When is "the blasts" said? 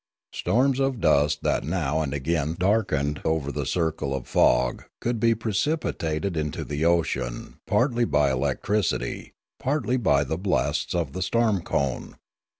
10.23-10.95